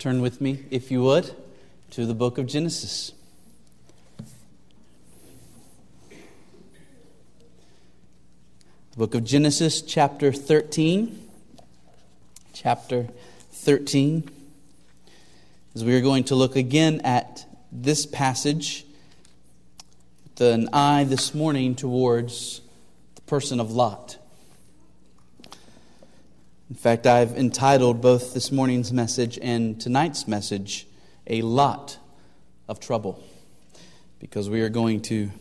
[0.00, 1.30] Turn with me, if you would,
[1.90, 3.12] to the book of Genesis.
[8.92, 11.28] The book of Genesis, chapter 13.
[12.54, 13.08] Chapter
[13.52, 14.26] 13.
[15.74, 18.86] As we are going to look again at this passage
[20.24, 22.62] with an eye this morning towards
[23.16, 24.16] the person of Lot.
[26.70, 30.86] In fact, I've entitled both this morning's message and tonight's message,
[31.26, 31.98] A Lot
[32.68, 33.20] of Trouble,
[34.20, 35.32] because we are going to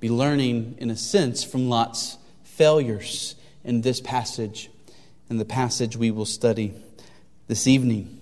[0.00, 4.68] be learning, in a sense, from Lot's failures in this passage
[5.30, 6.74] and the passage we will study
[7.46, 8.20] this evening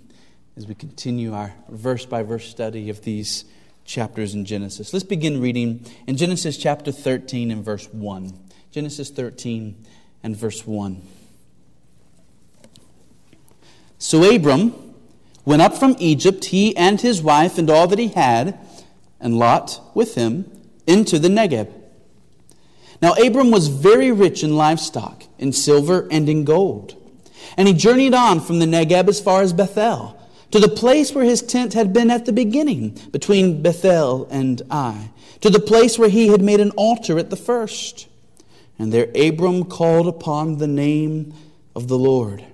[0.59, 3.47] as we continue our verse by verse study of these
[3.87, 4.93] chapters in Genesis.
[4.93, 8.39] Let's begin reading in Genesis chapter 13 and verse 1.
[8.73, 9.87] Genesis 13
[10.23, 11.01] and verse 1.
[13.99, 14.75] So Abram
[15.45, 18.59] went up from Egypt, he and his wife and all that he had,
[19.21, 20.51] and Lot with him,
[20.87, 21.73] into the Negeb.
[23.01, 26.95] Now Abram was very rich in livestock, in silver and in gold.
[27.57, 31.25] And he journeyed on from the Negeb as far as Bethel, to the place where
[31.25, 36.09] his tent had been at the beginning, between Bethel and Ai, to the place where
[36.09, 38.09] he had made an altar at the first.
[38.79, 41.35] And there Abram called upon the name
[41.75, 42.45] of the Lord.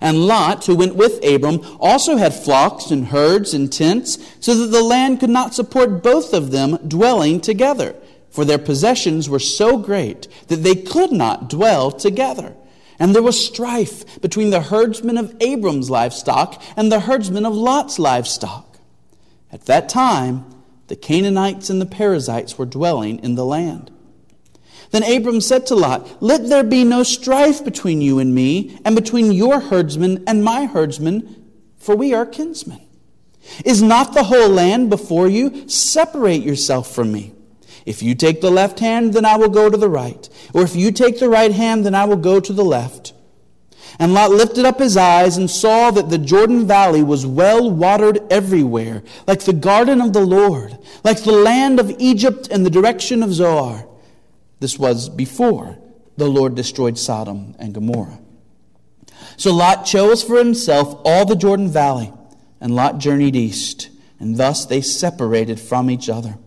[0.00, 4.66] And Lot, who went with Abram, also had flocks and herds and tents, so that
[4.66, 7.94] the land could not support both of them dwelling together.
[8.30, 12.54] For their possessions were so great that they could not dwell together.
[12.98, 17.98] And there was strife between the herdsmen of Abram's livestock and the herdsmen of Lot's
[17.98, 18.78] livestock.
[19.50, 20.46] At that time,
[20.86, 23.90] the Canaanites and the Perizzites were dwelling in the land.
[24.92, 28.94] Then Abram said to Lot, Let there be no strife between you and me, and
[28.94, 32.80] between your herdsmen and my herdsmen, for we are kinsmen.
[33.64, 35.68] Is not the whole land before you?
[35.68, 37.32] Separate yourself from me.
[37.84, 40.28] If you take the left hand, then I will go to the right.
[40.54, 43.14] Or if you take the right hand, then I will go to the left.
[43.98, 48.20] And Lot lifted up his eyes and saw that the Jordan Valley was well watered
[48.30, 53.22] everywhere, like the garden of the Lord, like the land of Egypt in the direction
[53.22, 53.88] of Zoar.
[54.62, 55.76] This was before
[56.16, 58.20] the Lord destroyed Sodom and Gomorrah.
[59.36, 62.12] So Lot chose for himself all the Jordan Valley,
[62.60, 63.90] and Lot journeyed east,
[64.20, 66.38] and thus they separated from each other.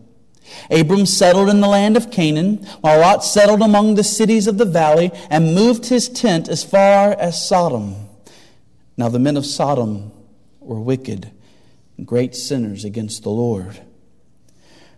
[0.70, 4.64] Abram settled in the land of Canaan, while Lot settled among the cities of the
[4.64, 7.96] valley and moved his tent as far as Sodom.
[8.96, 10.10] Now the men of Sodom
[10.60, 11.32] were wicked
[12.02, 13.82] great sinners against the Lord.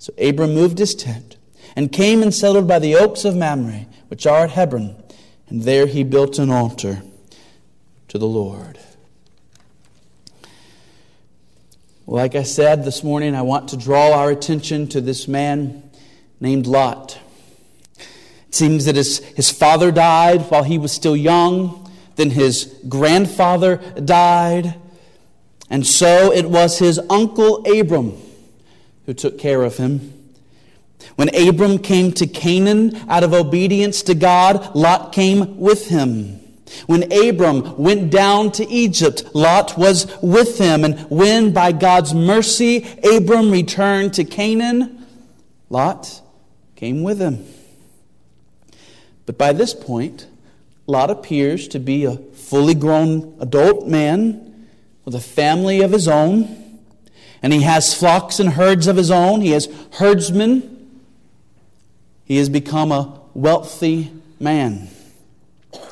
[0.00, 1.36] So Abram moved his tent
[1.76, 4.96] and came and settled by the oaks of Mamre, which are at Hebron,
[5.48, 7.02] and there he built an altar
[8.08, 8.78] to the Lord.
[12.06, 15.90] Like I said this morning, I want to draw our attention to this man
[16.40, 17.20] named Lot.
[18.48, 23.76] It seems that his, his father died while he was still young, then his grandfather
[24.02, 24.76] died,
[25.68, 28.16] and so it was his uncle Abram
[29.10, 30.12] who took care of him.
[31.16, 36.38] When Abram came to Canaan out of obedience to God, Lot came with him.
[36.86, 40.84] When Abram went down to Egypt, Lot was with him.
[40.84, 45.04] And when, by God's mercy, Abram returned to Canaan,
[45.70, 46.22] Lot
[46.76, 47.44] came with him.
[49.26, 50.28] But by this point,
[50.86, 54.68] Lot appears to be a fully grown adult man
[55.04, 56.59] with a family of his own.
[57.42, 59.40] And he has flocks and herds of his own.
[59.40, 61.00] He has herdsmen.
[62.24, 64.88] He has become a wealthy man.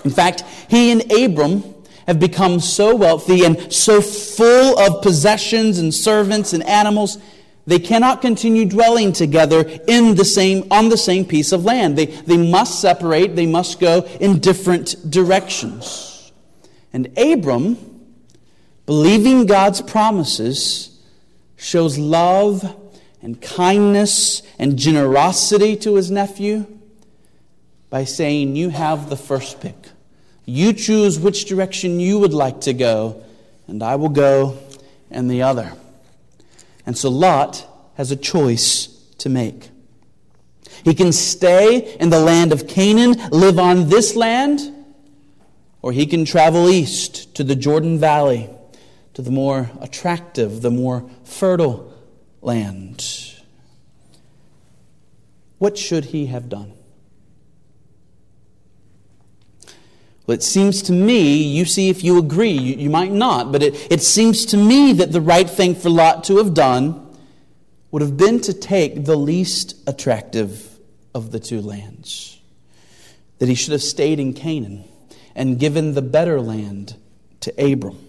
[0.05, 1.62] In fact, he and Abram
[2.06, 7.19] have become so wealthy and so full of possessions and servants and animals,
[7.67, 11.99] they cannot continue dwelling together in the same, on the same piece of land.
[11.99, 16.33] They, they must separate, they must go in different directions.
[16.95, 17.77] And Abram,
[18.87, 20.98] believing God's promises,
[21.59, 22.75] shows love
[23.21, 26.67] and kindness and generosity to his nephew
[27.91, 29.77] by saying, You have the first pick.
[30.47, 33.23] You choose which direction you would like to go,
[33.67, 34.59] and I will go
[35.11, 35.73] in the other.
[36.87, 37.67] And so Lot
[37.97, 38.87] has a choice
[39.19, 39.69] to make.
[40.85, 44.61] He can stay in the land of Canaan, live on this land,
[45.83, 48.49] or he can travel east to the Jordan Valley,
[49.19, 51.93] to the more attractive, the more fertile
[52.41, 53.05] land.
[55.59, 56.73] What should he have done?
[60.25, 63.61] Well, it seems to me, you see if you agree, you, you might not, but
[63.61, 67.05] it, it seems to me that the right thing for Lot to have done
[67.91, 70.79] would have been to take the least attractive
[71.12, 72.38] of the two lands.
[73.41, 74.85] That he should have stayed in Canaan
[75.35, 76.94] and given the better land
[77.41, 78.08] to Abram.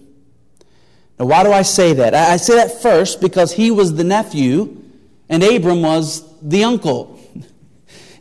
[1.19, 2.16] Now, why do I say that?
[2.16, 4.81] I say that first because he was the nephew
[5.27, 7.19] and Abram was the uncle.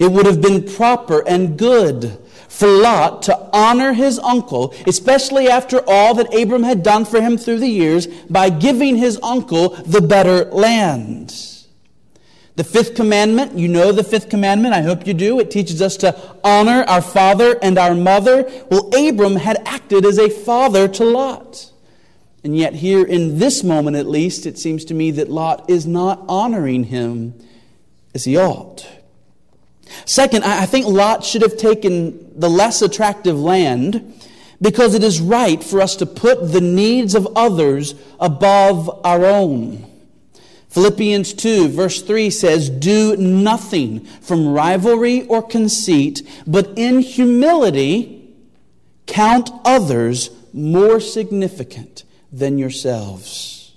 [0.00, 2.16] It would have been proper and good
[2.48, 7.36] for Lot to honor his uncle, especially after all that Abram had done for him
[7.36, 11.34] through the years, by giving his uncle the better land.
[12.54, 15.40] The fifth commandment, you know the fifth commandment, I hope you do.
[15.40, 18.48] It teaches us to honor our father and our mother.
[18.70, 21.67] Well, Abram had acted as a father to Lot.
[22.48, 25.86] And yet, here in this moment at least, it seems to me that Lot is
[25.86, 27.34] not honoring him
[28.14, 28.88] as he ought.
[30.06, 34.18] Second, I think Lot should have taken the less attractive land
[34.62, 39.86] because it is right for us to put the needs of others above our own.
[40.70, 48.32] Philippians 2, verse 3 says, Do nothing from rivalry or conceit, but in humility
[49.04, 53.74] count others more significant than yourselves.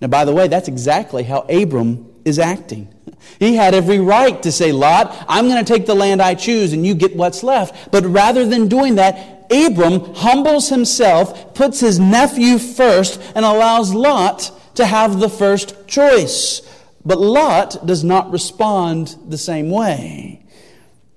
[0.00, 2.92] Now, by the way, that's exactly how Abram is acting.
[3.38, 6.72] He had every right to say, Lot, I'm going to take the land I choose
[6.72, 7.90] and you get what's left.
[7.90, 14.50] But rather than doing that, Abram humbles himself, puts his nephew first, and allows Lot
[14.74, 16.62] to have the first choice.
[17.04, 20.44] But Lot does not respond the same way.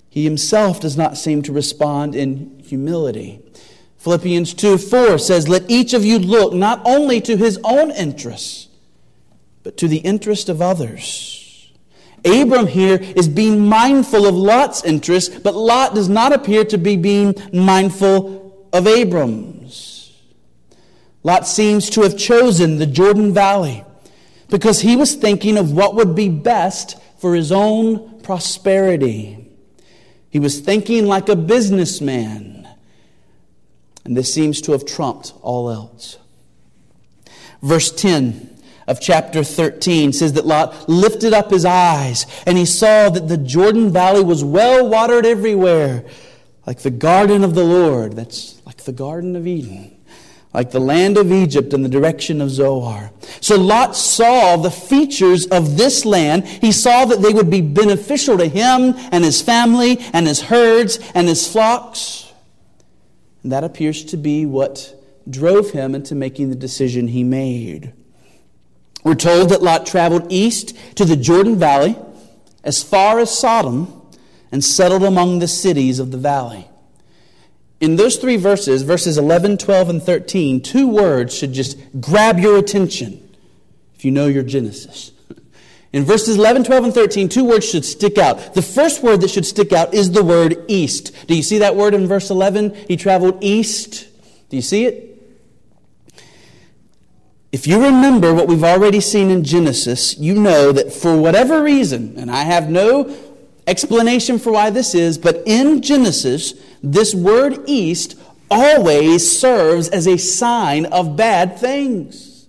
[0.09, 3.41] He himself does not seem to respond in humility.
[3.99, 8.67] Philippians 2 4 says, Let each of you look not only to his own interests,
[9.61, 11.71] but to the interest of others.
[12.25, 16.97] Abram here is being mindful of Lot's interests, but Lot does not appear to be
[16.97, 20.17] being mindful of Abram's.
[21.23, 23.83] Lot seems to have chosen the Jordan Valley
[24.49, 29.49] because he was thinking of what would be best for his own prosperity.
[30.29, 32.58] He was thinking like a businessman,
[34.05, 36.17] and this seems to have trumped all else.
[37.61, 38.49] Verse 10
[38.87, 43.37] of chapter 13 says that Lot lifted up his eyes and he saw that the
[43.37, 46.05] Jordan Valley was well watered everywhere,
[46.65, 48.13] like the garden of the Lord.
[48.13, 49.95] That's like the Garden of Eden,
[50.53, 53.11] like the land of Egypt in the direction of Zoar.
[53.41, 56.47] So Lot saw the features of this land.
[56.47, 60.97] He saw that they would be beneficial to him and his family and his herds
[61.13, 62.28] and his flocks.
[63.43, 64.95] And that appears to be what
[65.29, 67.93] drove him into making the decision he made.
[69.03, 71.97] We're told that Lot traveled east to the Jordan Valley
[72.63, 74.01] as far as Sodom
[74.51, 76.67] and settled among the cities of the valley.
[77.79, 82.57] In those three verses, verses 11, 12, and 13, two words should just grab your
[82.57, 83.25] attention
[83.95, 85.11] if you know your Genesis.
[85.91, 88.53] In verses 11, 12, and 13, two words should stick out.
[88.53, 91.27] The first word that should stick out is the word east.
[91.27, 92.75] Do you see that word in verse 11?
[92.87, 94.07] He traveled east.
[94.49, 95.09] Do you see it?
[97.51, 102.15] If you remember what we've already seen in Genesis, you know that for whatever reason,
[102.17, 103.15] and I have no
[103.65, 106.53] explanation for why this is, but in Genesis,
[106.83, 108.15] this word east
[108.51, 112.47] always serves as a sign of bad things.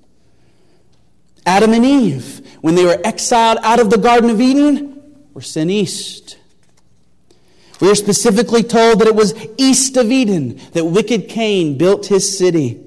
[1.47, 5.02] Adam and Eve, when they were exiled out of the Garden of Eden,
[5.35, 6.38] were sent east.
[7.81, 12.37] We are specifically told that it was east of Eden that wicked Cain built his
[12.38, 12.87] city.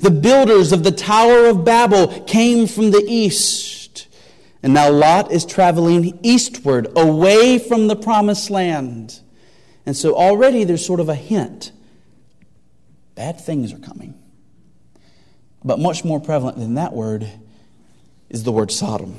[0.00, 4.06] The builders of the Tower of Babel came from the east.
[4.62, 9.20] And now Lot is traveling eastward, away from the promised land.
[9.86, 11.72] And so already there's sort of a hint
[13.18, 14.14] bad things are coming.
[15.64, 17.28] But much more prevalent than that word
[18.30, 19.16] is the word Sodom.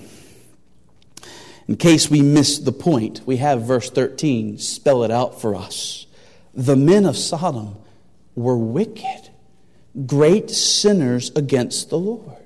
[1.67, 6.07] In case we miss the point, we have verse 13 spell it out for us.
[6.53, 7.75] The men of Sodom
[8.35, 9.29] were wicked
[10.05, 12.37] great sinners against the Lord.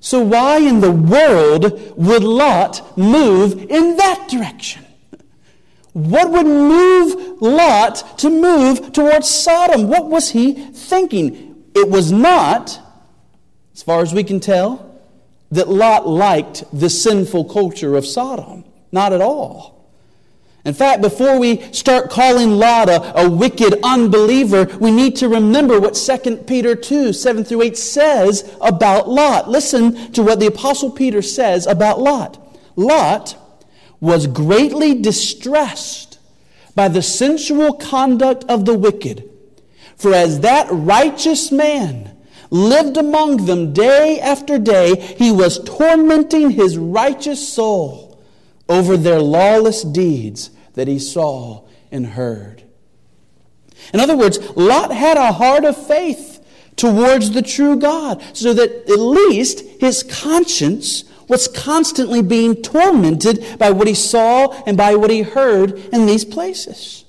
[0.00, 4.84] So, why in the world would Lot move in that direction?
[5.92, 9.88] What would move Lot to move towards Sodom?
[9.88, 11.54] What was he thinking?
[11.74, 12.80] it was not,
[13.74, 15.00] as far as we can tell,
[15.50, 18.64] that Lot liked the sinful culture of Sodom.
[18.92, 19.74] Not at all.
[20.64, 25.78] In fact, before we start calling Lot a, a, wicked unbeliever, we need to remember
[25.78, 29.50] what 2 Peter 2, 7 through 8 says about Lot.
[29.50, 32.40] Listen to what the Apostle Peter says about Lot.
[32.76, 33.36] Lot
[34.00, 36.18] was greatly distressed
[36.74, 39.28] by the sensual conduct of the wicked.
[39.96, 42.13] For as that righteous man
[42.54, 48.22] lived among them day after day, he was tormenting his righteous soul
[48.68, 52.62] over their lawless deeds that he saw and heard.
[53.92, 56.40] In other words, Lot had a heart of faith
[56.76, 63.70] towards the true God, so that at least his conscience was constantly being tormented by
[63.70, 67.03] what he saw and by what he heard in these places.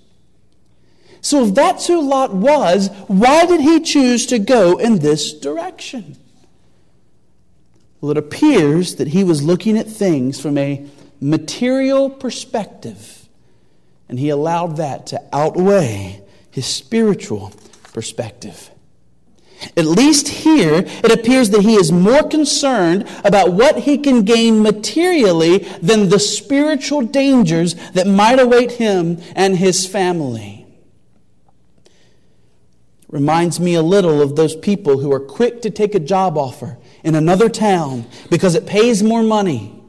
[1.26, 6.18] So, if that's who Lot was, why did he choose to go in this direction?
[8.00, 10.86] Well, it appears that he was looking at things from a
[11.20, 13.28] material perspective
[14.08, 17.52] and he allowed that to outweigh his spiritual
[17.92, 18.70] perspective.
[19.76, 24.62] At least here, it appears that he is more concerned about what he can gain
[24.62, 30.55] materially than the spiritual dangers that might await him and his family.
[33.16, 36.78] Reminds me a little of those people who are quick to take a job offer
[37.02, 39.82] in another town because it pays more money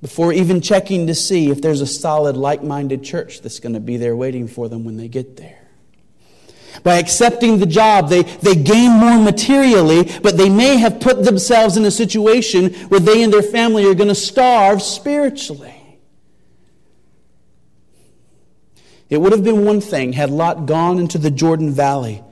[0.00, 3.80] before even checking to see if there's a solid, like minded church that's going to
[3.80, 5.60] be there waiting for them when they get there.
[6.82, 11.76] By accepting the job, they, they gain more materially, but they may have put themselves
[11.76, 15.73] in a situation where they and their family are going to starve spiritually.
[19.14, 22.22] It would have been one thing had Lot gone into the Jordan Valley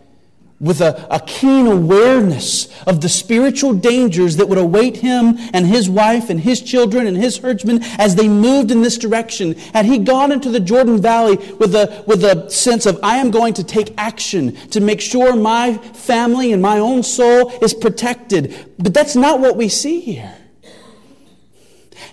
[0.62, 5.90] with a, a, keen awareness of the spiritual dangers that would await him and his
[5.90, 9.54] wife and his children and his herdsmen as they moved in this direction.
[9.74, 13.30] Had he gone into the Jordan Valley with a, with a sense of, I am
[13.30, 18.54] going to take action to make sure my family and my own soul is protected.
[18.78, 20.34] But that's not what we see here.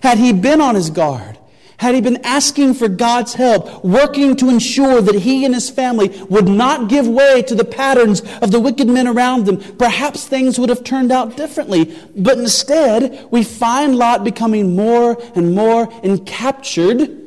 [0.01, 1.38] Had he been on his guard,
[1.79, 6.09] had he been asking for God's help, working to ensure that he and his family
[6.29, 10.59] would not give way to the patterns of the wicked men around them, perhaps things
[10.59, 11.97] would have turned out differently.
[12.17, 17.17] But instead, we find Lot becoming more and more encaptured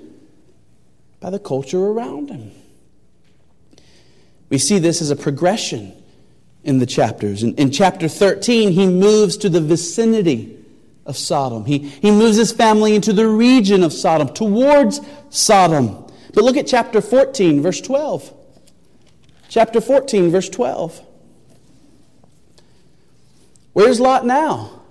[1.18, 2.50] by the culture around him.
[4.50, 5.94] We see this as a progression
[6.62, 7.42] in the chapters.
[7.42, 10.61] In, in chapter 13, he moves to the vicinity
[11.06, 11.64] of Sodom.
[11.64, 16.06] He, he moves his family into the region of Sodom, towards Sodom.
[16.34, 18.32] But look at chapter 14, verse 12.
[19.48, 21.06] Chapter 14, verse 12.
[23.72, 24.82] Where's Lot now?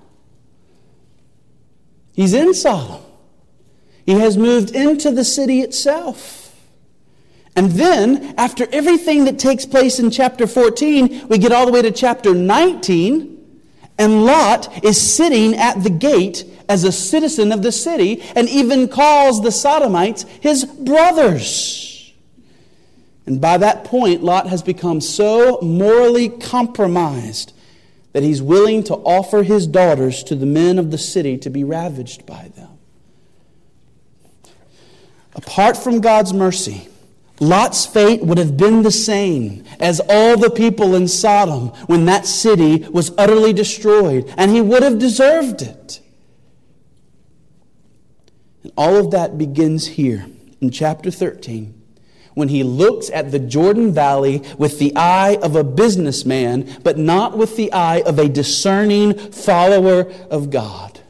[2.14, 3.02] He's in Sodom.
[4.06, 6.56] He has moved into the city itself.
[7.56, 11.82] And then, after everything that takes place in chapter 14, we get all the way
[11.82, 13.41] to chapter 19.
[14.02, 18.88] And Lot is sitting at the gate as a citizen of the city and even
[18.88, 22.12] calls the Sodomites his brothers.
[23.28, 27.54] And by that point, Lot has become so morally compromised
[28.14, 31.64] that he's willing to offer his daughters to the men of the city to be
[31.64, 32.70] ravaged by them.
[35.36, 36.88] Apart from God's mercy,
[37.42, 42.28] Lot's fate would have been the same as all the people in Sodom when that
[42.28, 46.02] city was utterly destroyed, and he would have deserved it.
[48.62, 50.28] And all of that begins here
[50.62, 51.82] in chapter 13
[52.36, 57.38] when he looks at the Jordan Valley with the eye of a businessman, but not
[57.38, 61.02] with the eye of a discerning follower of God.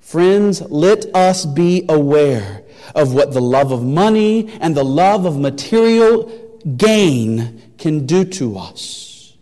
[0.00, 2.63] Friends, let us be aware
[2.94, 6.30] of what the love of money and the love of material
[6.76, 9.36] gain can do to us.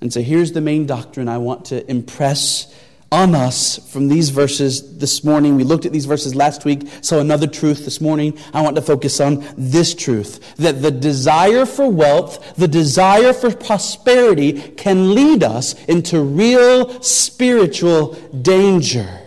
[0.00, 2.74] And so here's the main doctrine I want to impress
[3.12, 5.54] on us from these verses this morning.
[5.54, 8.38] We looked at these verses last week, so another truth this morning.
[8.54, 13.54] I want to focus on this truth that the desire for wealth, the desire for
[13.54, 19.21] prosperity can lead us into real spiritual danger.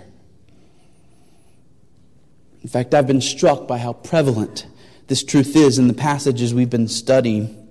[2.66, 4.66] In fact, I've been struck by how prevalent
[5.06, 7.70] this truth is in the passages we've been studying.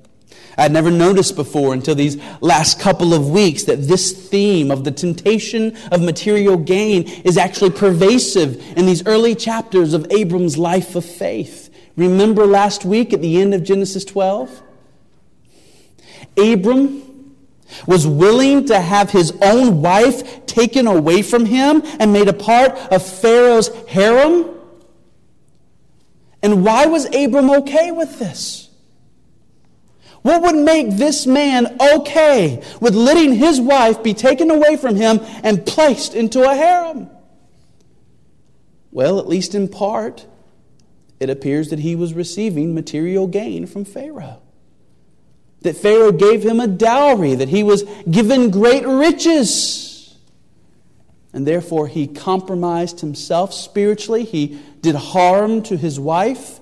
[0.56, 4.84] I had never noticed before until these last couple of weeks that this theme of
[4.84, 10.94] the temptation of material gain is actually pervasive in these early chapters of Abram's life
[10.94, 11.74] of faith.
[11.96, 14.62] Remember last week at the end of Genesis 12?
[16.36, 17.34] Abram
[17.88, 22.78] was willing to have his own wife taken away from him and made a part
[22.92, 24.54] of Pharaoh's harem?
[26.44, 28.68] And why was Abram okay with this?
[30.22, 35.20] What would make this man okay with letting his wife be taken away from him
[35.42, 37.08] and placed into a harem?
[38.92, 40.26] Well, at least in part,
[41.18, 44.40] it appears that he was receiving material gain from Pharaoh
[45.64, 49.83] that Pharaoh gave him a dowry, that he was given great riches.
[51.34, 54.24] And therefore, he compromised himself spiritually.
[54.24, 56.60] He did harm to his wife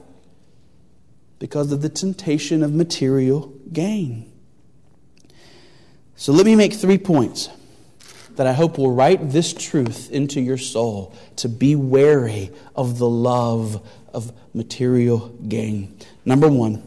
[1.38, 4.32] because of the temptation of material gain.
[6.16, 7.50] So, let me make three points
[8.36, 13.08] that I hope will write this truth into your soul to be wary of the
[13.08, 15.98] love of material gain.
[16.24, 16.82] Number one,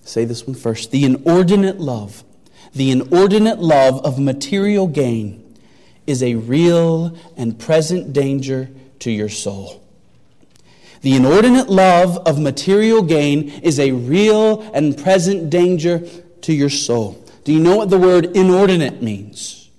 [0.00, 0.92] say this one first.
[0.92, 2.24] The inordinate love,
[2.72, 5.44] the inordinate love of material gain
[6.08, 9.84] is a real and present danger to your soul.
[11.02, 16.00] The inordinate love of material gain is a real and present danger
[16.42, 17.24] to your soul.
[17.44, 19.70] Do you know what the word inordinate means?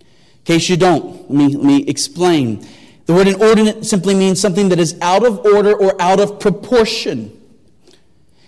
[0.00, 2.66] In case you don't, let me, let me explain.
[3.06, 7.34] The word inordinate simply means something that is out of order or out of proportion.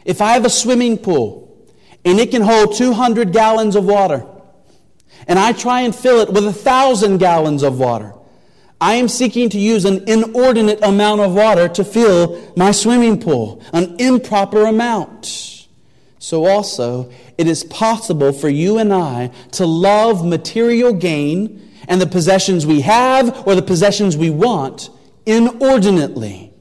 [0.04, 1.66] If I have a swimming pool
[2.04, 4.24] and it can hold 200 gallons of water,
[5.26, 8.14] and I try and fill it with a thousand gallons of water,
[8.80, 13.62] I am seeking to use an inordinate amount of water to fill my swimming pool,
[13.72, 15.68] an improper amount.
[16.18, 22.06] So, also, it is possible for you and I to love material gain and the
[22.06, 24.90] possessions we have or the possessions we want
[25.26, 26.52] inordinately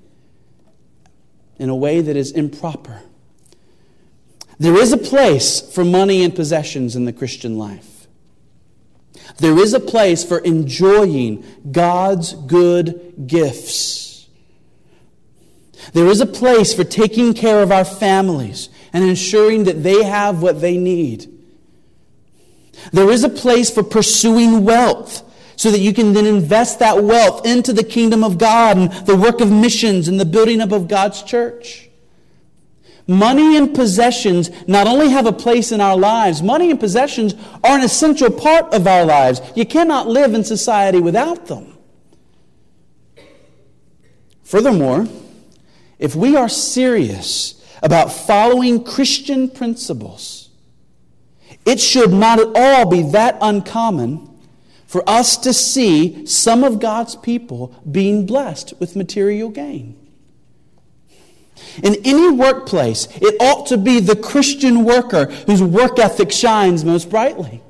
[1.57, 3.01] in a way that is improper.
[4.57, 7.98] There is a place for money and possessions in the Christian life.
[9.37, 14.27] There is a place for enjoying God's good gifts.
[15.93, 20.41] There is a place for taking care of our families and ensuring that they have
[20.41, 21.31] what they need.
[22.91, 25.23] There is a place for pursuing wealth
[25.55, 29.15] so that you can then invest that wealth into the kingdom of God and the
[29.15, 31.88] work of missions and the building up of God's church.
[33.09, 37.75] Money and possessions not only have a place in our lives, money and possessions are
[37.75, 39.41] an essential part of our lives.
[39.55, 41.75] You cannot live in society without them.
[44.43, 45.07] Furthermore,
[45.97, 50.49] if we are serious about following Christian principles,
[51.65, 54.29] it should not at all be that uncommon
[54.85, 59.95] for us to see some of God's people being blessed with material gain.
[61.83, 67.09] In any workplace, it ought to be the Christian worker whose work ethic shines most
[67.09, 67.61] brightly.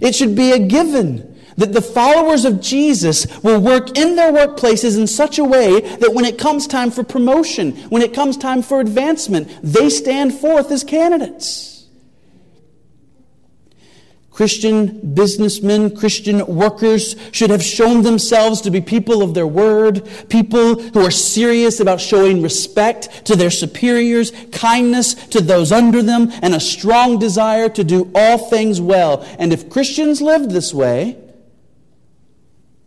[0.00, 4.98] It should be a given that the followers of Jesus will work in their workplaces
[4.98, 8.62] in such a way that when it comes time for promotion, when it comes time
[8.62, 11.73] for advancement, they stand forth as candidates.
[14.34, 20.74] Christian businessmen, Christian workers should have shown themselves to be people of their word, people
[20.82, 26.52] who are serious about showing respect to their superiors, kindness to those under them, and
[26.52, 29.24] a strong desire to do all things well.
[29.38, 31.16] And if Christians live this way,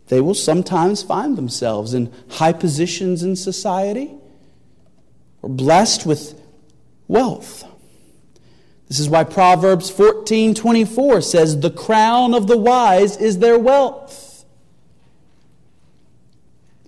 [0.08, 4.14] they will sometimes find themselves in high positions in society
[5.40, 6.38] or blessed with
[7.06, 7.64] wealth.
[8.88, 14.44] This is why Proverbs 14 24 says, The crown of the wise is their wealth.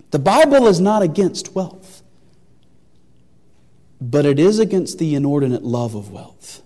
[0.09, 2.01] The Bible is not against wealth,
[4.01, 6.63] but it is against the inordinate love of wealth.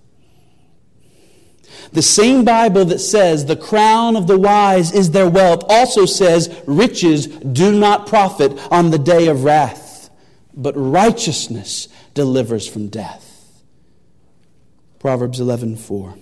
[1.91, 6.62] The same Bible that says the crown of the wise is their wealth also says
[6.65, 10.10] riches do not profit on the day of wrath,
[10.56, 13.25] but righteousness delivers from death.
[15.06, 16.15] Proverbs 11:4.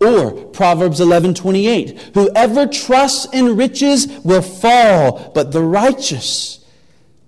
[0.00, 6.58] Or Proverbs 11:28, whoever trusts in riches will fall, but the righteous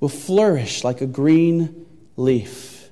[0.01, 2.91] will flourish like a green leaf.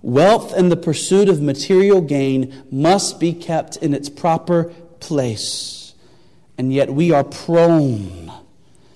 [0.00, 5.92] Wealth and the pursuit of material gain must be kept in its proper place.
[6.56, 8.32] And yet we are prone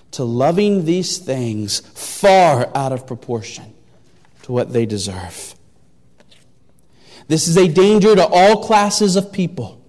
[0.09, 3.75] to loving these things far out of proportion
[4.41, 5.54] to what they deserve.
[7.27, 9.81] This is a danger to all classes of people.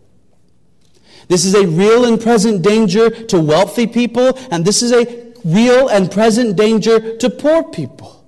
[1.28, 5.88] This is a real and present danger to wealthy people, and this is a real
[5.88, 8.24] and present danger to poor people.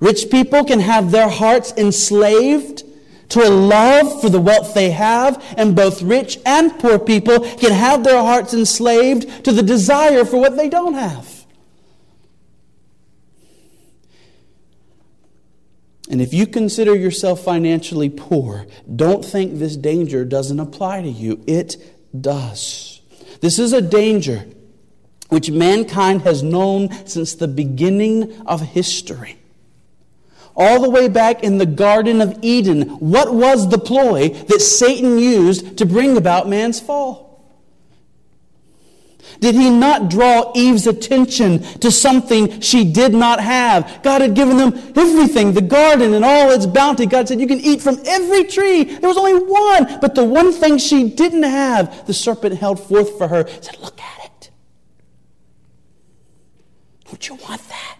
[0.00, 2.82] Rich people can have their hearts enslaved
[3.28, 7.72] to a love for the wealth they have, and both rich and poor people can
[7.72, 11.31] have their hearts enslaved to the desire for what they don't have.
[16.12, 21.42] And if you consider yourself financially poor, don't think this danger doesn't apply to you.
[21.46, 21.78] It
[22.20, 23.00] does.
[23.40, 24.44] This is a danger
[25.30, 29.38] which mankind has known since the beginning of history.
[30.54, 35.18] All the way back in the Garden of Eden, what was the ploy that Satan
[35.18, 37.31] used to bring about man's fall?
[39.40, 44.02] Did he not draw Eve's attention to something she did not have?
[44.02, 47.06] God had given them everything, the garden and all its bounty.
[47.06, 48.84] God said, You can eat from every tree.
[48.84, 50.00] There was only one.
[50.00, 54.00] But the one thing she didn't have, the serpent held forth for her, said, Look
[54.00, 54.50] at it.
[57.06, 57.98] Don't you want that?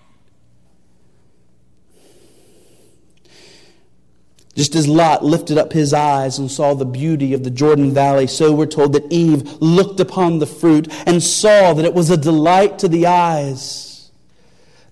[4.54, 8.26] Just as Lot lifted up his eyes and saw the beauty of the Jordan Valley,
[8.26, 12.18] so we're told that Eve looked upon the fruit and saw that it was a
[12.18, 14.10] delight to the eyes.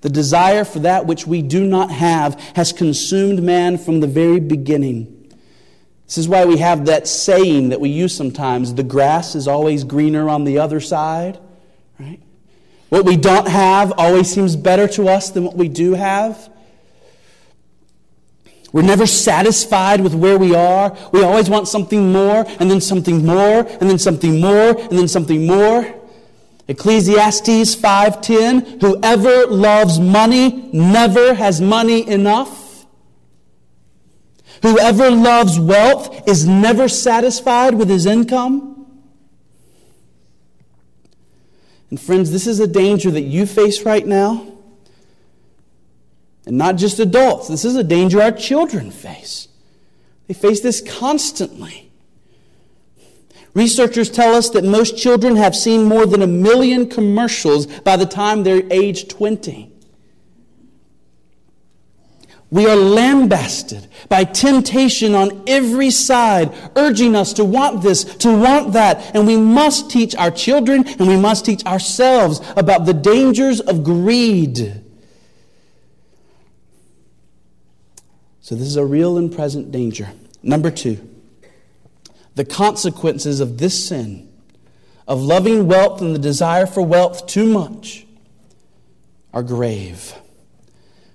[0.01, 4.41] The desire for that which we do not have has consumed man from the very
[4.41, 5.17] beginning.
[6.07, 9.85] This is why we have that saying that we use sometimes the grass is always
[9.85, 11.39] greener on the other side,
[11.99, 12.21] right?
[12.89, 16.51] What we don't have always seems better to us than what we do have.
[18.73, 20.97] We're never satisfied with where we are.
[21.13, 25.09] We always want something more, and then something more, and then something more, and then
[25.09, 25.87] something more.
[26.69, 32.87] Ecclesiastes 5:10 Whoever loves money never has money enough.
[34.63, 38.87] Whoever loves wealth is never satisfied with his income.
[41.89, 44.47] And friends, this is a danger that you face right now
[46.47, 47.49] and not just adults.
[47.49, 49.49] This is a danger our children face.
[50.27, 51.91] They face this constantly.
[53.55, 58.07] Researchers tell us that most children have seen more than a million commercials by the
[58.07, 59.71] time they're age 20.
[62.53, 68.73] We are lambasted by temptation on every side, urging us to want this, to want
[68.73, 69.15] that.
[69.15, 73.85] And we must teach our children and we must teach ourselves about the dangers of
[73.85, 74.85] greed.
[78.41, 80.13] So, this is a real and present danger.
[80.43, 81.07] Number two,
[82.35, 84.29] the consequences of this sin,
[85.07, 88.07] of loving wealth and the desire for wealth too much,
[89.33, 90.15] are grave.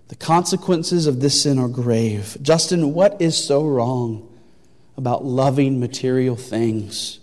[0.10, 2.38] The consequences of this sin are grave.
[2.42, 4.30] Justin, what is so wrong
[4.96, 7.20] about loving material things?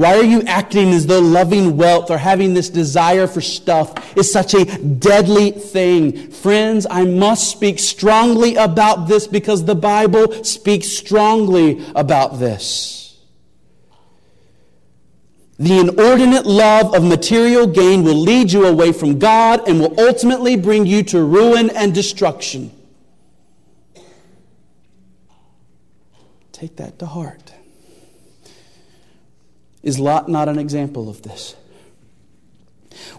[0.00, 4.32] Why are you acting as though loving wealth or having this desire for stuff is
[4.32, 6.30] such a deadly thing?
[6.30, 13.18] Friends, I must speak strongly about this because the Bible speaks strongly about this.
[15.58, 20.56] The inordinate love of material gain will lead you away from God and will ultimately
[20.56, 22.70] bring you to ruin and destruction.
[26.52, 27.49] Take that to heart.
[29.82, 31.56] Is Lot not an example of this?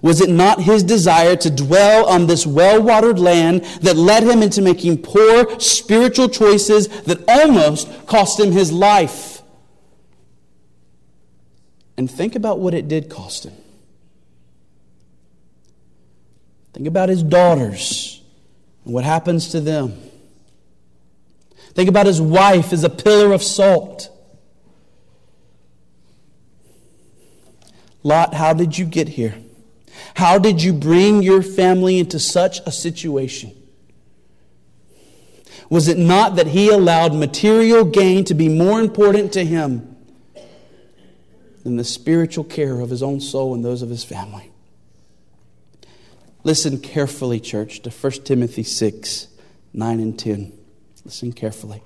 [0.02, 4.41] Was it not his desire to dwell on this well watered land that led him
[4.41, 9.41] into making poor spiritual choices that almost cost him his life?
[11.97, 13.54] And think about what it did cost him.
[16.74, 18.21] Think about his daughters
[18.86, 20.00] and what happens to them.
[21.74, 24.11] Think about his wife as a pillar of salt.
[28.03, 29.35] Lot, how did you get here?
[30.15, 33.55] How did you bring your family into such a situation?
[35.69, 39.95] Was it not that he allowed material gain to be more important to him
[41.63, 44.51] than the spiritual care of his own soul and those of his family?
[46.43, 49.27] Listen carefully, church, to 1 Timothy 6
[49.73, 50.51] 9 and 10.
[51.05, 51.81] Listen carefully.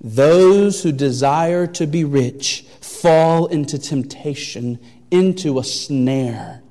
[0.00, 4.78] Those who desire to be rich fall into temptation,
[5.10, 6.62] into a snare,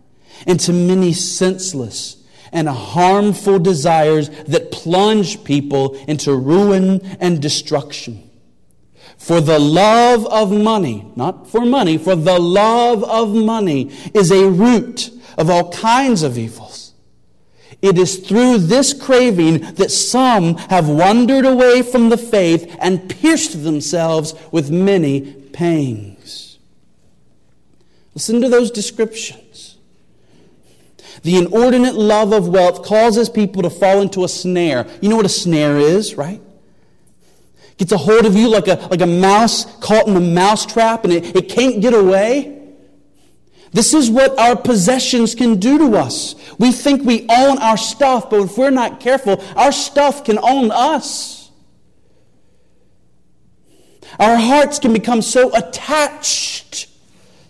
[0.47, 2.17] into many senseless
[2.51, 8.29] and harmful desires that plunge people into ruin and destruction.
[9.17, 14.49] For the love of money, not for money, for the love of money is a
[14.49, 16.68] root of all kinds of evils.
[17.81, 23.63] It is through this craving that some have wandered away from the faith and pierced
[23.63, 26.57] themselves with many pangs.
[28.13, 29.77] Listen to those descriptions.
[31.23, 34.85] The inordinate love of wealth causes people to fall into a snare.
[35.01, 36.41] You know what a snare is, right?
[37.77, 41.05] Gets a hold of you like a, like a mouse caught in a mouse trap
[41.05, 42.58] and it, it can't get away.
[43.71, 46.36] This is what our possessions can do to us.
[46.58, 50.71] We think we own our stuff, but if we're not careful, our stuff can own
[50.71, 51.51] us.
[54.19, 56.88] Our hearts can become so attached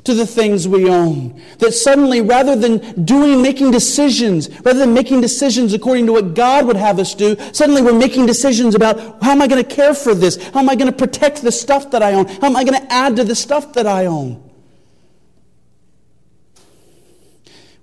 [0.04, 1.42] to the things we own.
[1.60, 6.66] That suddenly, rather than doing, making decisions, rather than making decisions according to what God
[6.66, 9.94] would have us do, suddenly we're making decisions about how am I going to care
[9.94, 10.38] for this?
[10.50, 12.28] How am I going to protect the stuff that I own?
[12.28, 14.49] How am I going to add to the stuff that I own?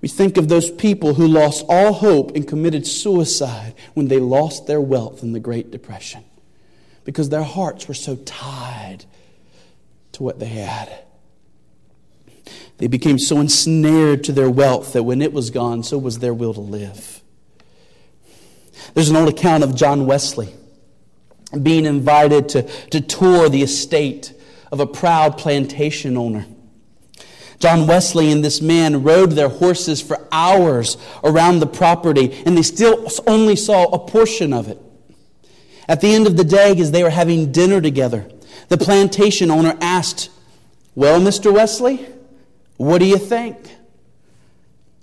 [0.07, 4.69] We think of those people who lost all hope and committed suicide when they lost
[4.69, 6.23] their wealth in the Great Depression
[7.03, 9.05] because their hearts were so tied
[10.13, 10.97] to what they had.
[12.79, 16.33] They became so ensnared to their wealth that when it was gone, so was their
[16.33, 17.21] will to live.
[18.95, 20.55] There's an old account of John Wesley
[21.61, 24.33] being invited to, to tour the estate
[24.71, 26.47] of a proud plantation owner.
[27.59, 32.63] John Wesley and this man rode their horses for hours around the property, and they
[32.63, 34.81] still only saw a portion of it.
[35.89, 38.29] At the end of the day, as they were having dinner together,
[38.69, 40.31] the plantation owner asked,
[40.95, 41.53] Well, Mr.
[41.53, 42.07] Wesley,
[42.77, 43.57] what do you think?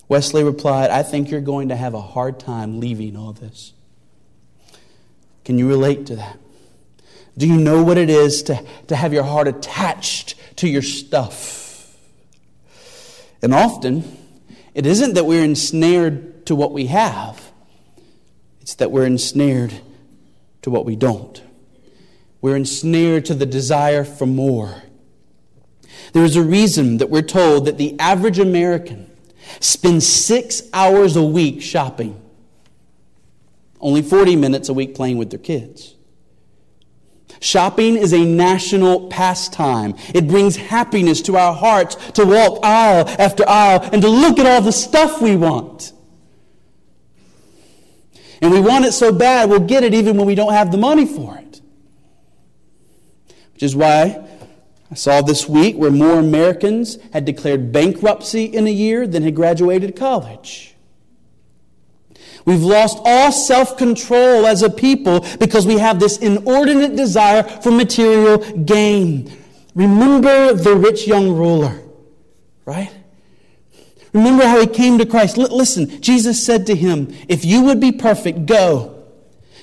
[0.10, 3.74] Wesley replied, I think you're going to have a hard time leaving all this.
[5.46, 6.38] Can you relate to that?
[7.38, 11.62] Do you know what it is to, to have your heart attached to your stuff?
[13.43, 14.06] And often,
[14.73, 17.51] it isn't that we're ensnared to what we have,
[18.62, 19.73] it's that we're ensnared
[20.62, 21.43] to what we don't.
[22.41, 24.84] We're ensnared to the desire for more.
[26.13, 29.12] There is a reason that we're told that the average American
[29.60, 32.21] spends six hours a week shopping,
[33.82, 35.92] only 40 minutes a week playing with their kids.
[37.43, 39.95] Shopping is a national pastime.
[40.13, 44.45] It brings happiness to our hearts to walk aisle after aisle and to look at
[44.45, 45.91] all the stuff we want.
[48.41, 50.77] And we want it so bad, we'll get it even when we don't have the
[50.77, 51.60] money for it.
[53.56, 54.25] Which is why
[54.89, 59.36] I saw this week where more Americans had declared bankruptcy in a year than had
[59.36, 60.72] graduated college.
[62.45, 67.71] We've lost all self control as a people because we have this inordinate desire for
[67.71, 69.32] material gain.
[69.75, 71.82] Remember the rich young ruler,
[72.65, 72.91] right?
[74.13, 75.38] Remember how he came to Christ.
[75.38, 79.03] L- listen, Jesus said to him, If you would be perfect, go,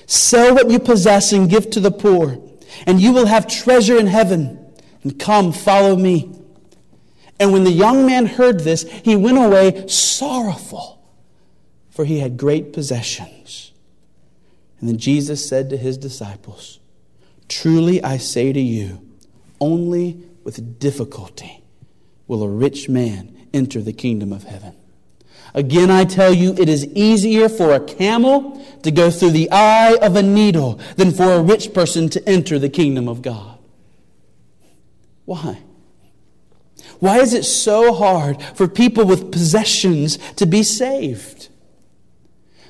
[0.05, 2.37] sell what you possess and give to the poor,
[2.85, 4.59] and you will have treasure in heaven
[5.03, 6.37] and come, follow me.
[7.39, 11.00] And when the young man heard this, he went away sorrowful,
[11.91, 13.71] for he had great possessions.
[14.79, 16.79] And then Jesus said to his disciples,
[17.47, 19.07] Truly I say to you,
[19.59, 21.63] only with difficulty
[22.27, 24.73] will a rich man enter the kingdom of heaven.
[25.53, 29.97] Again, I tell you, it is easier for a camel to go through the eye
[30.01, 33.59] of a needle than for a rich person to enter the kingdom of God.
[35.25, 35.59] Why?
[36.99, 41.40] Why is it so hard for people with possessions to be saved?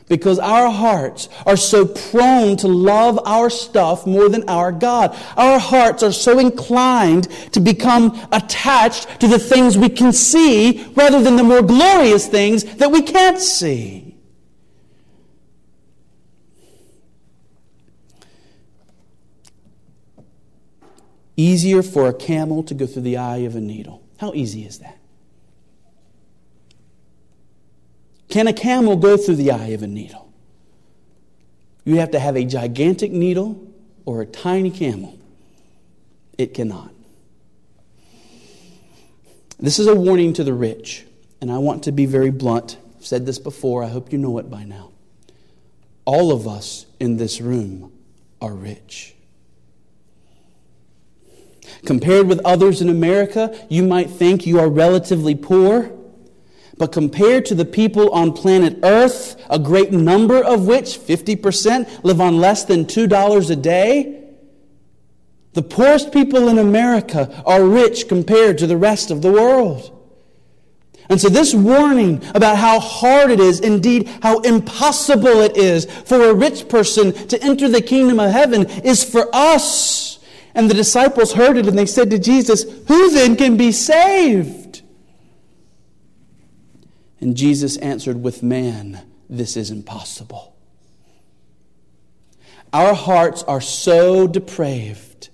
[0.08, 5.18] Because our hearts are so prone to love our stuff more than our God.
[5.38, 11.22] Our hearts are so inclined to become attached to the things we can see rather
[11.22, 14.12] than the more glorious things that we can't see.
[21.38, 24.04] Easier for a camel to go through the eye of a needle.
[24.18, 25.01] How easy is that?
[28.32, 30.32] Can a camel go through the eye of a needle?
[31.84, 33.68] You have to have a gigantic needle
[34.06, 35.20] or a tiny camel.
[36.38, 36.92] It cannot.
[39.60, 41.06] This is a warning to the rich,
[41.42, 42.78] and I want to be very blunt.
[42.98, 44.92] I've said this before, I hope you know it by now.
[46.06, 47.92] All of us in this room
[48.42, 49.14] are rich.
[51.86, 55.92] Compared with others in America, you might think you are relatively poor.
[56.82, 62.20] But compared to the people on planet Earth, a great number of which, 50%, live
[62.20, 64.24] on less than $2 a day,
[65.54, 69.96] the poorest people in America are rich compared to the rest of the world.
[71.08, 76.32] And so, this warning about how hard it is, indeed, how impossible it is for
[76.32, 80.18] a rich person to enter the kingdom of heaven, is for us.
[80.56, 84.61] And the disciples heard it and they said to Jesus, Who then can be saved?
[87.22, 90.56] And Jesus answered, With man, this is impossible.
[92.74, 95.30] Our hearts are so depraved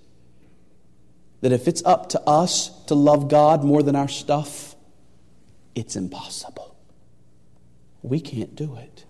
[1.41, 4.75] that if it's up to us to love God more than our stuff,
[5.75, 6.75] it's impossible.
[8.01, 9.05] We can't do it.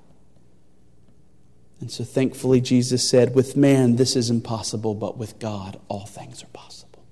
[1.79, 6.43] And so thankfully, Jesus said, With man, this is impossible, but with God, all things
[6.43, 7.05] are possible.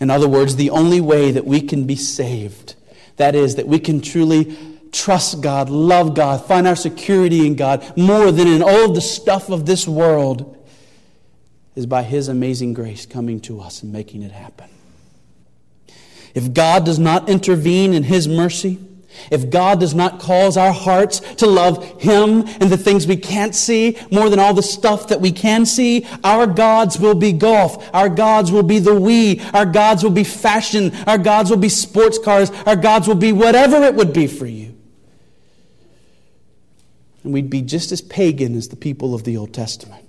[0.00, 2.74] In other words, the only way that we can be saved,
[3.16, 4.56] that is, that we can truly
[4.92, 9.50] trust God, love God, find our security in God more than in all the stuff
[9.50, 10.52] of this world,
[11.74, 14.68] is by His amazing grace coming to us and making it happen.
[16.34, 18.78] If God does not intervene in His mercy,
[19.30, 23.54] if God does not cause our hearts to love Him and the things we can't
[23.54, 27.88] see more than all the stuff that we can see, our gods will be golf.
[27.94, 29.54] Our gods will be the Wii.
[29.54, 30.94] Our gods will be fashion.
[31.06, 32.50] Our gods will be sports cars.
[32.66, 34.74] Our gods will be whatever it would be for you.
[37.24, 40.05] And we'd be just as pagan as the people of the Old Testament.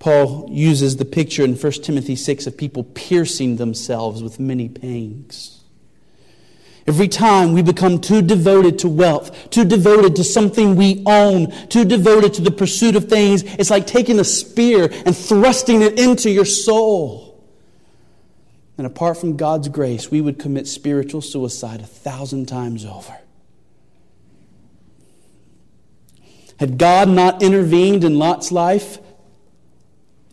[0.00, 5.60] Paul uses the picture in 1 Timothy 6 of people piercing themselves with many pangs.
[6.86, 11.84] Every time we become too devoted to wealth, too devoted to something we own, too
[11.84, 16.30] devoted to the pursuit of things, it's like taking a spear and thrusting it into
[16.30, 17.44] your soul.
[18.78, 23.18] And apart from God's grace, we would commit spiritual suicide a thousand times over.
[26.58, 28.98] Had God not intervened in Lot's life,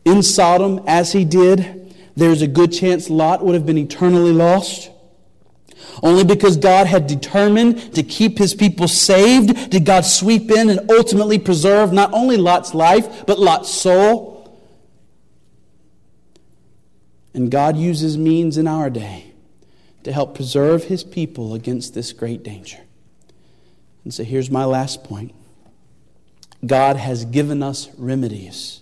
[0.08, 4.90] in Sodom as he did, there's a good chance Lot would have been eternally lost.
[6.02, 10.90] Only because God had determined to keep his people saved did God sweep in and
[10.90, 14.36] ultimately preserve not only Lot's life, but Lot's soul.
[17.34, 19.34] And God uses means in our day
[20.04, 22.80] to help preserve his people against this great danger.
[24.04, 25.34] And so here's my last point
[26.66, 28.82] God has given us remedies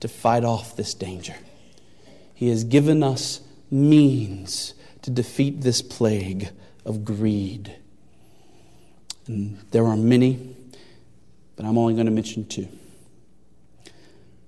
[0.00, 1.34] to fight off this danger.
[2.34, 6.50] He has given us means to defeat this plague
[6.84, 7.74] of greed.
[9.26, 10.56] And there are many,
[11.56, 12.68] but I'm only going to mention two.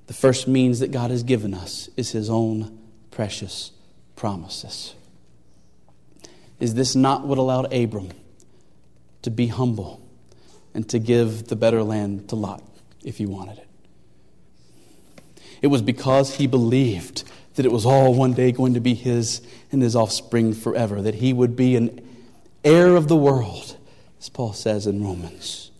[0.06, 2.78] The first means that God has given us is His own
[3.10, 3.72] precious
[4.16, 4.94] promises.
[6.60, 8.10] Is this not what allowed Abram
[9.22, 10.06] to be humble
[10.74, 12.62] and to give the better land to Lot
[13.02, 13.69] if he wanted it?
[15.62, 19.42] It was because he believed that it was all one day going to be his
[19.70, 22.00] and his offspring forever, that he would be an
[22.64, 23.76] heir of the world,
[24.18, 25.70] as Paul says in Romans.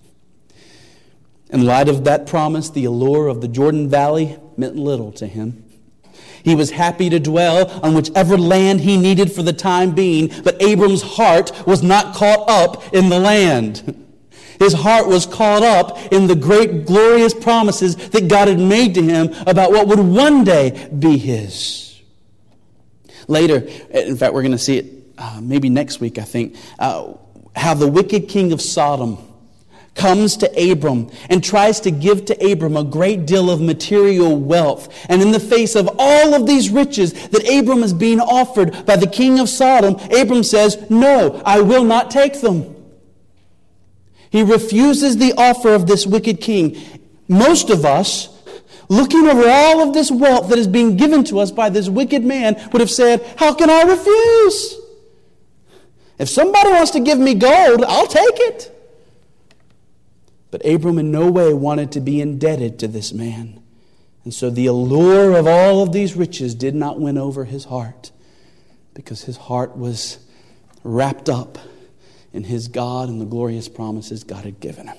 [1.50, 5.64] In light of that promise, the allure of the Jordan Valley meant little to him.
[6.42, 10.60] He was happy to dwell on whichever land he needed for the time being, but
[10.62, 13.96] Abram's heart was not caught up in the land.
[14.60, 19.02] His heart was caught up in the great, glorious promises that God had made to
[19.02, 21.98] him about what would one day be his.
[23.26, 27.14] Later, in fact, we're going to see it uh, maybe next week, I think, uh,
[27.56, 29.16] how the wicked king of Sodom
[29.94, 34.94] comes to Abram and tries to give to Abram a great deal of material wealth.
[35.08, 38.96] And in the face of all of these riches that Abram is being offered by
[38.96, 42.76] the king of Sodom, Abram says, No, I will not take them.
[44.30, 46.80] He refuses the offer of this wicked king.
[47.28, 48.28] Most of us,
[48.88, 52.24] looking over all of this wealth that is being given to us by this wicked
[52.24, 54.76] man, would have said, How can I refuse?
[56.18, 58.76] If somebody wants to give me gold, I'll take it.
[60.50, 63.62] But Abram in no way wanted to be indebted to this man.
[64.24, 68.10] And so the allure of all of these riches did not win over his heart
[68.92, 70.18] because his heart was
[70.84, 71.58] wrapped up
[72.32, 74.96] in his God and the glorious promises God had given him.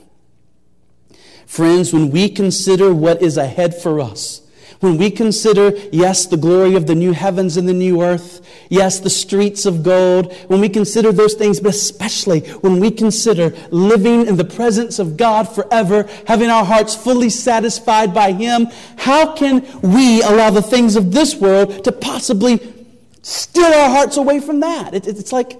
[1.45, 4.41] Friends, when we consider what is ahead for us,
[4.81, 8.99] when we consider, yes, the glory of the new heavens and the new earth, yes,
[8.99, 14.25] the streets of gold, when we consider those things, but especially when we consider living
[14.25, 19.67] in the presence of God forever, having our hearts fully satisfied by Him, how can
[19.81, 22.73] we allow the things of this world to possibly
[23.21, 24.95] steal our hearts away from that?
[24.95, 25.59] it's like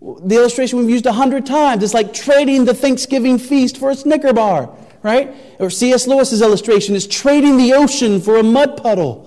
[0.00, 1.82] the illustration we've used a hundred times.
[1.82, 5.34] It's like trading the Thanksgiving feast for a Snicker bar, right?
[5.58, 6.06] Or C.S.
[6.06, 9.26] Lewis's illustration is trading the ocean for a mud puddle.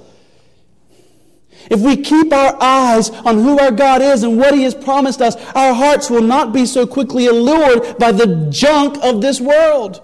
[1.70, 5.22] If we keep our eyes on who our God is and what He has promised
[5.22, 10.02] us, our hearts will not be so quickly allured by the junk of this world.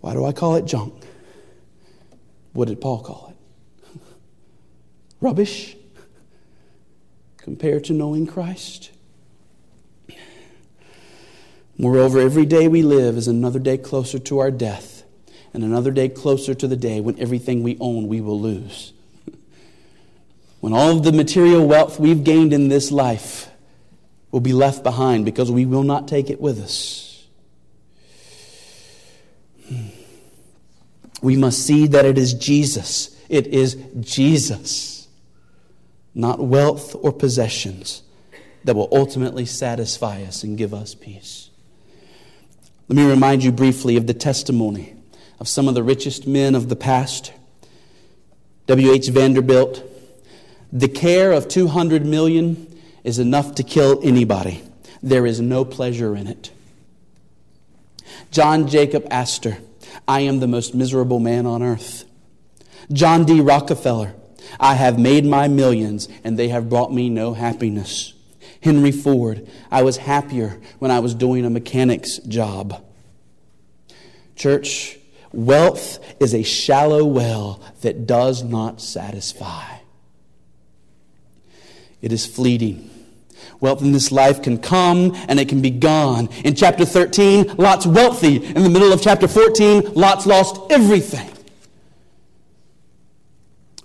[0.00, 0.94] Why do I call it junk?
[2.52, 3.98] What did Paul call it?
[5.20, 5.77] Rubbish?
[7.48, 8.90] Compare to knowing Christ?
[11.78, 15.02] Moreover, every day we live is another day closer to our death,
[15.54, 18.92] and another day closer to the day when everything we own we will lose.
[20.60, 23.48] When all of the material wealth we've gained in this life
[24.32, 27.26] will be left behind because we will not take it with us.
[29.68, 29.86] Hmm.
[31.22, 33.16] We must see that it is Jesus.
[33.28, 34.97] It is Jesus,
[36.18, 38.02] not wealth or possessions,
[38.64, 41.48] that will ultimately satisfy us and give us peace.
[42.88, 44.96] Let me remind you briefly of the testimony
[45.38, 47.32] of some of the richest men of the past.
[48.66, 49.08] W.H.
[49.08, 49.84] Vanderbilt.
[50.72, 54.62] The care of 200 million is enough to kill anybody.
[55.02, 56.50] There is no pleasure in it.
[58.30, 59.58] John Jacob Astor.
[60.06, 62.04] I am the most miserable man on earth.
[62.92, 63.40] John D.
[63.40, 64.14] Rockefeller.
[64.60, 68.14] I have made my millions and they have brought me no happiness.
[68.60, 72.84] Henry Ford, I was happier when I was doing a mechanic's job.
[74.34, 74.98] Church,
[75.32, 79.78] wealth is a shallow well that does not satisfy.
[82.00, 82.90] It is fleeting.
[83.60, 86.28] Wealth in this life can come and it can be gone.
[86.44, 88.44] In chapter 13, Lot's wealthy.
[88.44, 91.28] In the middle of chapter 14, Lot's lost everything.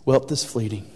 [0.06, 0.90] Wealth is fleeting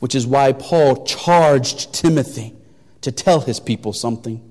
[0.00, 2.54] which is why Paul charged Timothy
[3.00, 4.44] to tell his people something.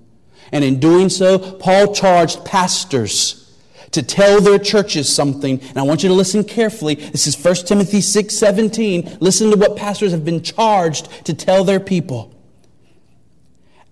[0.52, 3.44] And in doing so, Paul charged pastors
[3.92, 5.60] to tell their churches something.
[5.62, 6.96] And I want you to listen carefully.
[6.96, 9.18] This is 1 Timothy 6 17.
[9.20, 12.34] Listen to what pastors have been charged to tell their people.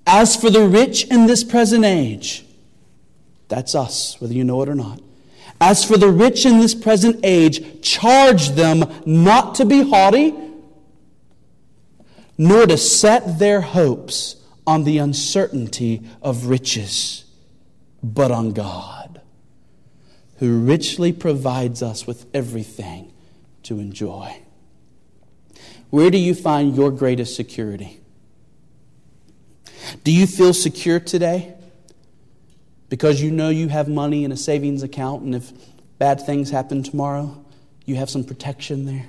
[0.07, 2.45] As for the rich in this present age,
[3.47, 5.01] that's us, whether you know it or not.
[5.67, 10.31] As for the rich in this present age, charge them not to be haughty
[12.37, 14.35] nor to set their hopes
[14.67, 17.25] on the uncertainty of riches,
[18.03, 19.21] but on God,
[20.37, 23.11] who richly provides us with everything
[23.63, 24.37] to enjoy.
[25.89, 28.01] Where do you find your greatest security?
[30.03, 31.54] Do you feel secure today?
[32.95, 35.51] Because you know you have money in a savings account, and if
[35.97, 37.43] bad things happen tomorrow,
[37.83, 39.05] you have some protection there?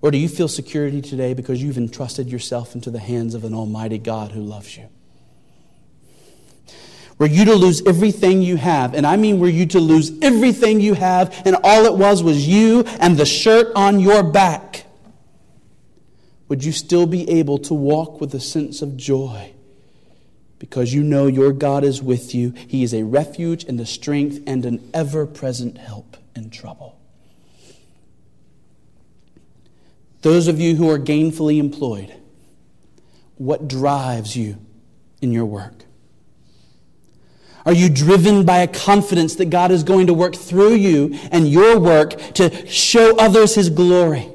[0.00, 3.54] Or do you feel security today because you've entrusted yourself into the hands of an
[3.54, 4.88] almighty God who loves you?
[7.18, 10.80] Were you to lose everything you have, and I mean were you to lose everything
[10.80, 14.86] you have, and all it was was you and the shirt on your back,
[16.46, 19.53] would you still be able to walk with a sense of joy?
[20.64, 22.54] Because you know your God is with you.
[22.56, 26.98] He is a refuge and a strength and an ever present help in trouble.
[30.22, 32.14] Those of you who are gainfully employed,
[33.36, 34.56] what drives you
[35.20, 35.84] in your work?
[37.66, 41.46] Are you driven by a confidence that God is going to work through you and
[41.46, 44.33] your work to show others His glory?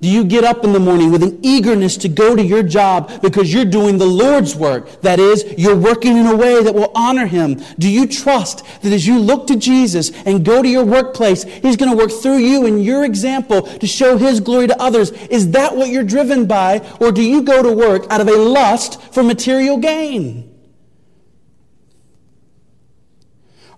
[0.00, 3.22] Do you get up in the morning with an eagerness to go to your job
[3.22, 5.00] because you're doing the Lord's work?
[5.00, 7.62] That is, you're working in a way that will honor Him.
[7.78, 11.76] Do you trust that as you look to Jesus and go to your workplace, He's
[11.76, 15.12] going to work through you and your example to show His glory to others?
[15.12, 16.86] Is that what you're driven by?
[17.00, 20.52] Or do you go to work out of a lust for material gain?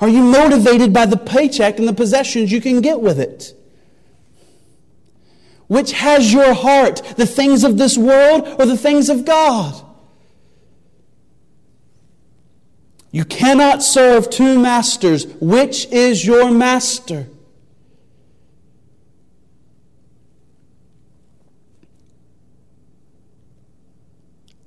[0.01, 3.55] Are you motivated by the paycheck and the possessions you can get with it?
[5.69, 9.85] Which has your heart, the things of this world or the things of God?
[13.11, 15.27] You cannot serve two masters.
[15.41, 17.27] Which is your master?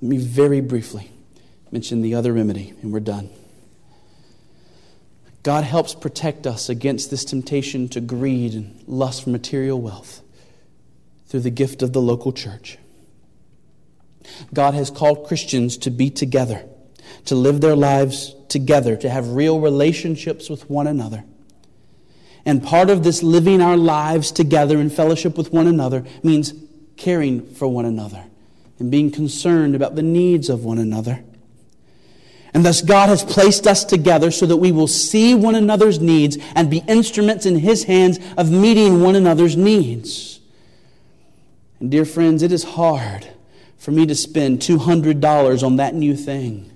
[0.01, 1.11] Let me very briefly
[1.71, 3.29] mention the other remedy, and we're done.
[5.43, 10.21] God helps protect us against this temptation to greed and lust for material wealth
[11.31, 12.77] through the gift of the local church.
[14.53, 16.65] God has called Christians to be together,
[17.25, 21.23] to live their lives together, to have real relationships with one another.
[22.45, 26.53] And part of this living our lives together in fellowship with one another means
[26.97, 28.25] caring for one another
[28.77, 31.23] and being concerned about the needs of one another.
[32.53, 36.37] And thus, God has placed us together so that we will see one another's needs
[36.55, 40.40] and be instruments in His hands of meeting one another's needs.
[41.81, 43.27] And dear friends, it is hard
[43.79, 46.71] for me to spend $200 on that new thing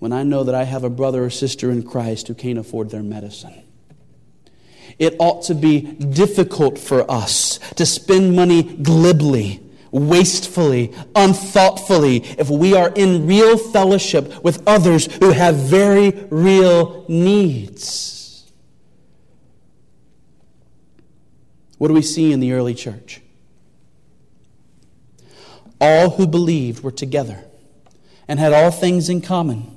[0.00, 2.90] when I know that I have a brother or sister in Christ who can't afford
[2.90, 3.62] their medicine.
[4.98, 12.74] It ought to be difficult for us to spend money glibly wastefully, unthoughtfully, if we
[12.74, 18.50] are in real fellowship with others who have very real needs.
[21.78, 23.20] What do we see in the early church?
[25.80, 27.44] All who believed were together
[28.28, 29.76] and had all things in common.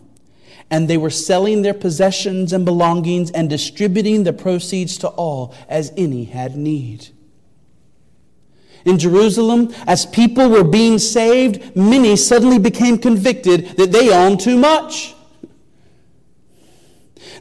[0.69, 5.91] And they were selling their possessions and belongings and distributing the proceeds to all as
[5.95, 7.09] any had need.
[8.85, 14.57] In Jerusalem, as people were being saved, many suddenly became convicted that they owned too
[14.57, 15.15] much.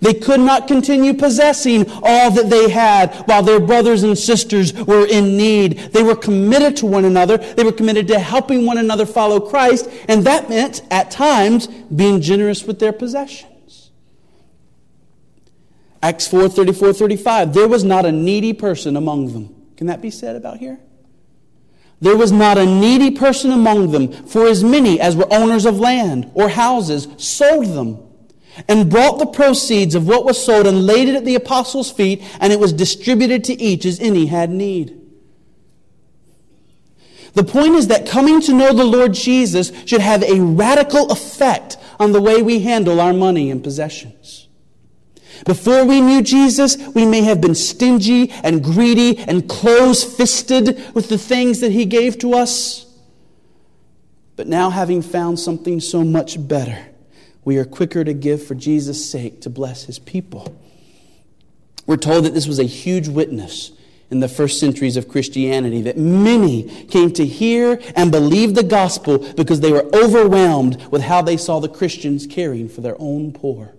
[0.00, 5.06] They could not continue possessing all that they had while their brothers and sisters were
[5.06, 5.78] in need.
[5.92, 7.36] They were committed to one another.
[7.36, 12.20] They were committed to helping one another follow Christ, and that meant, at times, being
[12.20, 13.90] generous with their possessions.
[16.02, 17.54] Acts 4 34 35.
[17.54, 19.54] There was not a needy person among them.
[19.76, 20.80] Can that be said about here?
[22.00, 25.78] There was not a needy person among them, for as many as were owners of
[25.78, 28.11] land or houses sold them
[28.68, 32.22] and brought the proceeds of what was sold and laid it at the apostles' feet,
[32.40, 34.98] and it was distributed to each as any had need.
[37.34, 41.78] The point is that coming to know the Lord Jesus should have a radical effect
[41.98, 44.48] on the way we handle our money and possessions.
[45.46, 51.08] Before we knew Jesus, we may have been stingy and greedy and close fisted with
[51.08, 52.86] the things that He gave to us.
[54.36, 56.91] But now, having found something so much better,
[57.44, 60.60] we are quicker to give for Jesus' sake to bless His people.
[61.86, 63.72] We're told that this was a huge witness
[64.10, 69.18] in the first centuries of Christianity, that many came to hear and believe the gospel
[69.34, 73.74] because they were overwhelmed with how they saw the Christians caring for their own poor.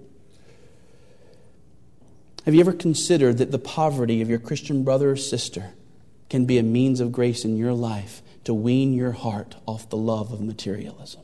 [2.45, 5.76] Have you ever considered that the poverty of your Christian brother or sister
[6.30, 9.97] can be a means of grace in your life to wean your heart off the
[9.97, 11.22] love of materialism?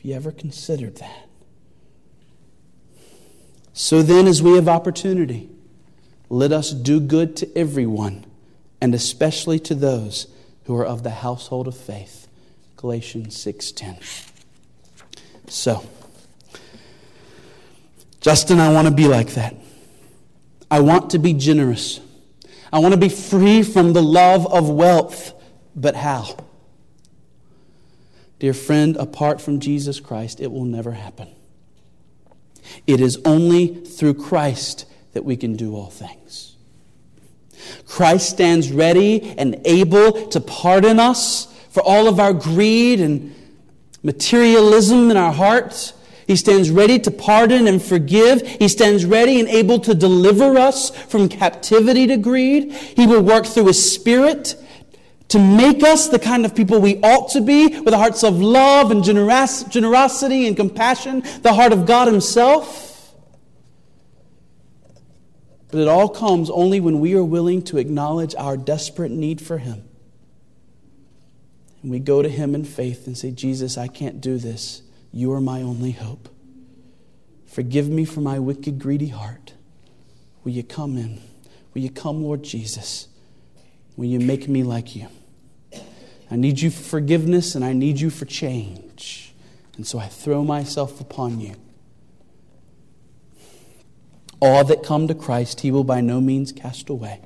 [0.00, 1.28] Have you ever considered that?
[3.74, 5.50] So then, as we have opportunity,
[6.30, 8.24] let us do good to everyone,
[8.80, 10.26] and especially to those
[10.64, 12.28] who are of the household of faith.
[12.78, 13.98] Galatians 6:10.
[15.48, 15.82] So,
[18.22, 19.54] Justin, I want to be like that.
[20.70, 22.00] I want to be generous.
[22.72, 25.34] I want to be free from the love of wealth.
[25.76, 26.36] But how?
[28.40, 31.28] Dear friend, apart from Jesus Christ, it will never happen.
[32.86, 36.56] It is only through Christ that we can do all things.
[37.86, 43.34] Christ stands ready and able to pardon us for all of our greed and
[44.02, 45.92] materialism in our hearts
[46.30, 48.46] he stands ready to pardon and forgive.
[48.46, 52.70] He stands ready and able to deliver us from captivity to greed.
[52.72, 54.54] He will work through His Spirit
[55.30, 58.40] to make us the kind of people we ought to be with the hearts of
[58.40, 63.14] love and generos- generosity and compassion, the heart of God Himself.
[65.70, 69.58] But it all comes only when we are willing to acknowledge our desperate need for
[69.58, 69.84] Him.
[71.82, 74.82] And we go to Him in faith and say, Jesus, I can't do this.
[75.12, 76.28] You are my only hope.
[77.46, 79.54] Forgive me for my wicked, greedy heart.
[80.42, 81.20] Will you come in?
[81.72, 83.06] Will you come, Lord Jesus?
[83.96, 85.06] Will you make me like you?
[86.30, 89.34] I need you for forgiveness and I need you for change.
[89.76, 91.56] And so I throw myself upon you.
[94.40, 97.20] All that come to Christ, he will by no means cast away.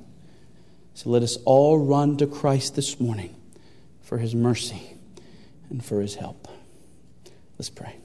[0.95, 3.35] So let us all run to Christ this morning
[4.03, 4.97] for his mercy
[5.69, 6.49] and for his help.
[7.59, 7.97] Let's pray.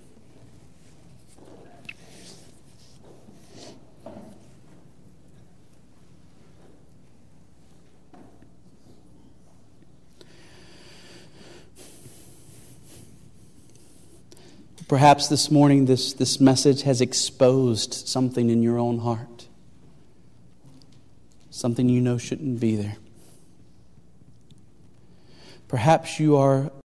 [14.89, 19.47] Perhaps this morning this, this message has exposed something in your own heart,
[21.51, 22.97] something you know shouldn't be there.
[25.67, 26.71] Perhaps you are